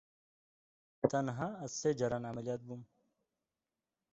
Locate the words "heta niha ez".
1.01-1.71